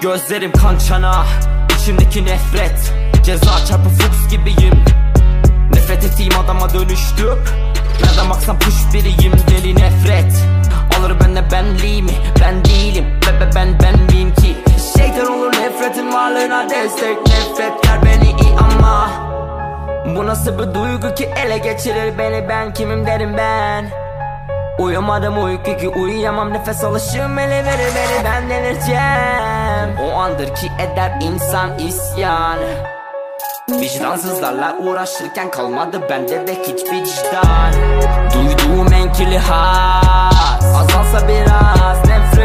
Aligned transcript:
Gözlerim 0.00 0.52
kan 0.52 0.78
çana 0.78 1.26
içimdeki 1.78 2.24
nefret. 2.24 2.92
Ceza 3.24 3.66
çarpı 3.68 3.88
fuchs 3.88 4.28
gibiyim. 4.30 4.84
Nefret 5.74 6.04
ettiğim 6.04 6.38
adama 6.38 6.74
dönüştüm 6.74 7.38
Nereden 8.04 8.30
baksan 8.30 8.58
puş 8.58 8.74
biriyim 8.94 9.32
deli 9.50 9.76
nefret. 9.76 10.32
Alır 10.98 11.20
bende 11.20 11.50
benliğimi 11.50 12.12
ben 12.40 12.64
değilim. 12.64 13.04
Bebe 13.26 13.50
ben 13.54 13.78
ben 13.82 14.00
miyim 14.00 14.34
ki? 14.34 14.56
Şeytan 14.96 15.26
olur 15.32 15.52
nefretin 15.52 16.12
varlığına 16.12 16.70
destek. 16.70 17.16
Nefretler 17.26 18.04
beni 18.04 18.40
iyi 18.40 18.54
ama 18.58 19.10
Bu 20.16 20.26
nasıl 20.26 20.58
bir 20.58 20.74
duygu 20.74 21.14
ki 21.14 21.30
ele 21.36 21.58
geçirir 21.58 22.18
beni? 22.18 22.48
Ben 22.48 22.74
kimim 22.74 23.06
derim 23.06 23.36
ben 23.36 24.01
Uyumadım 24.82 25.44
uyku 25.44 25.76
ki 25.76 25.88
uyuyamam. 25.88 26.52
Nefes 26.52 26.84
alışım 26.84 27.38
ele 27.38 27.64
verir 27.64 27.92
beni 27.96 28.24
ben 28.24 28.50
delireceğim. 28.50 29.98
O 30.06 30.18
andır 30.18 30.54
ki 30.54 30.72
eder 30.78 31.18
insan 31.20 31.78
isyan. 31.78 32.58
Vicdansızlarla 33.70 34.76
uğraşırken 34.78 35.50
kalmadı 35.50 36.00
bende 36.10 36.46
de 36.46 36.54
hiçbir 36.54 37.02
vicdan. 37.02 37.72
Duyduğum 38.34 38.92
enkili 38.92 39.38
has 39.38 40.64
Azalsa 40.76 41.28
biraz 41.28 42.08
nefret 42.08 42.41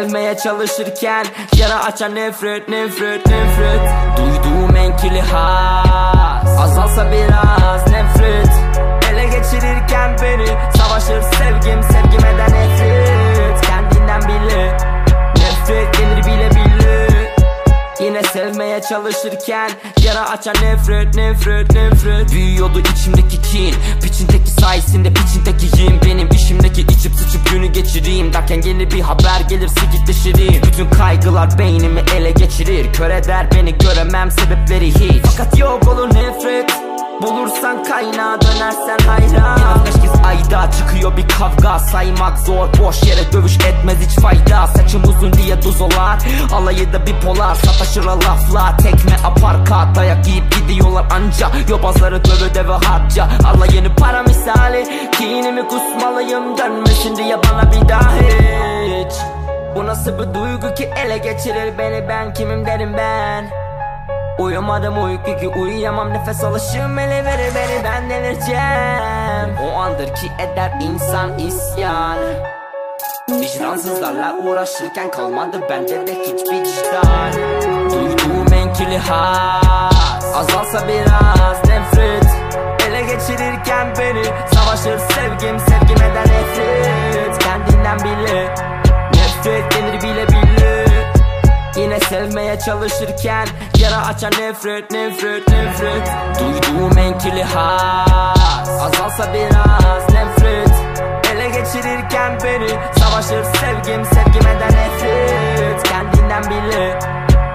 sevmeye 0.00 0.36
çalışırken 0.36 1.26
Yara 1.56 1.84
açan 1.84 2.14
nefret 2.14 2.68
nefret 2.68 3.26
nefret. 3.26 3.80
Duyduğum 4.16 4.76
enkili 4.76 5.20
has 5.20 6.58
Azalsa 6.60 7.12
biraz 7.12 7.86
nefret. 7.86 8.50
Ele 9.12 9.24
geçirirken 9.24 10.16
beni 10.22 10.46
Savaşır 10.76 11.22
sevgim 11.22 11.82
sevgime 11.82 12.38
de 12.38 12.44
nefret. 12.44 13.60
Kendinden 13.60 14.20
bile 14.22 14.76
Nefret 15.36 15.98
gelir 15.98 16.26
bile 16.26 16.50
bile. 16.50 16.70
Yine 18.00 18.22
sevmeye 18.22 18.80
çalışırken 18.88 19.70
Yara 20.04 20.30
açan 20.30 20.54
nefret 20.62 21.14
nefret 21.14 21.72
nefret. 21.74 22.32
Büyüyordu 22.32 22.80
içimdeki 22.80 23.42
kin 23.42 23.74
Piçindeki 24.02 24.50
sayesinde 24.50 25.12
piçindekiyim 25.12 26.00
Benim 26.06 26.28
işimdeki 26.28 26.80
içip 26.80 27.14
sıçıp 27.14 27.50
günü 27.50 27.66
geçireyim. 27.66 28.32
Derken 28.32 28.60
gelir 28.60 28.90
bir 28.90 29.00
haber 29.00 29.39
gelir 29.50 29.68
sikitleşirim 29.68 30.62
Bütün 30.62 30.90
kaygılar 30.90 31.58
beynimi 31.58 32.00
ele 32.16 32.30
geçirir. 32.30 32.92
Kör 32.92 33.10
eder 33.10 33.46
beni 33.54 33.78
göremem 33.78 34.30
sebepleri 34.30 34.86
hiç. 34.86 35.24
Fakat 35.24 35.58
yok 35.58 35.88
olur 35.88 36.14
nefret. 36.14 36.70
Bulursan 37.22 37.84
kaynağı 37.84 38.40
dönersen 38.40 38.98
hayran. 39.06 39.86
Beş 39.86 40.02
kez 40.02 40.24
ayda 40.24 40.70
çıkıyor 40.70 41.16
bir 41.16 41.28
kavga. 41.28 41.78
Saymak 41.78 42.38
zor 42.38 42.68
boş 42.78 43.02
yere 43.02 43.32
dövüş 43.32 43.56
etmez 43.56 43.96
hiç 44.08 44.20
fayda. 44.22 44.66
Saçım 44.66 45.02
uzun 45.04 45.32
diye 45.32 45.62
duzolar 45.62 46.18
Alayı 46.52 46.92
da 46.92 47.06
bipolar 47.06 47.54
Sataşır 47.54 48.04
lafla 48.04 48.76
Tekme 48.76 49.16
aparkat 49.24 49.96
Dayak 49.96 50.28
yiyip 50.28 50.44
gidiyorlar 50.54 51.04
anca. 51.10 51.50
Yobazları 51.68 52.24
dövü 52.24 52.54
deve 52.54 52.72
harca. 52.72 53.28
Alayını 53.44 53.94
para 53.96 54.22
misali. 54.22 55.10
Kinimi 55.12 55.68
kusmalıyım 55.68 56.58
Dönmesin 56.58 57.16
diye 57.16 57.36
bana 57.42 57.72
bir 57.72 57.88
daha 57.88 58.12
hiç 58.12 59.12
Bu 59.76 59.86
nasıl 59.86 60.18
bir 60.18 60.34
duygu 60.34 60.74
ki 60.74 60.90
ele 60.96 61.18
geçirir 61.18 61.78
beni? 61.78 62.08
Ben 62.08 62.34
kimim 62.34 62.66
derim 62.66 62.94
ben? 62.96 63.50
Uyumadım 64.38 65.04
uyku 65.04 65.36
ki 65.36 65.48
uyuyamam. 65.48 66.10
Nefes 66.12 66.44
alışım 66.44 66.98
ele 66.98 67.24
verir 67.24 67.54
beni. 67.54 67.84
Ben 67.84 68.10
delireceğim. 68.10 69.58
O 69.66 69.78
andır 69.78 70.14
ki 70.14 70.30
eder 70.38 70.72
insan 70.82 71.38
isyan. 71.38 72.18
Vicdansızlarla 73.30 74.34
uğraşırken 74.44 75.10
kalmadı 75.10 75.60
bende 75.70 76.06
de 76.06 76.14
hiçbir 76.14 76.52
vicdan. 76.52 77.32
Duyduğum 77.90 78.52
enkili 78.52 78.98
has 78.98 80.24
Azalsa 80.34 80.88
biraz 80.88 81.68
nefret. 81.68 82.26
Ele 82.88 83.00
geçirirken 83.00 83.86
beni 83.98 84.24
Savaşır 84.54 84.98
sevgim 84.98 85.58
sevgime 85.60 86.14
de 86.14 86.20
nefret 86.20 86.59
çalışırken 92.66 93.46
Yara 93.78 94.06
açan 94.06 94.32
nefret 94.32 94.90
nefret 94.90 95.48
nefret. 95.48 96.10
Duyduğum 96.40 96.98
enkili 96.98 97.42
has 97.42 98.68
Azalsa 98.68 99.34
biraz 99.34 100.14
nefret. 100.14 100.70
Ele 101.32 101.48
geçirirken 101.48 102.38
beni 102.44 102.68
Savaşır 102.98 103.44
sevgim 103.44 104.04
sevgime 104.04 104.60
de 104.60 104.66
nefret. 104.66 105.82
Kendinden 105.82 106.42
bile 106.42 106.98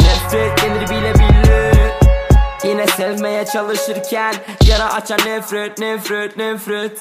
Nefret 0.00 0.62
denir 0.62 0.90
bile 0.90 1.14
bile. 1.14 1.72
Yine 2.64 2.86
sevmeye 2.86 3.46
çalışırken 3.46 4.34
Yara 4.68 4.94
açan 4.94 5.18
nefret 5.26 5.78
nefret 5.78 6.36
nefret 6.36 6.98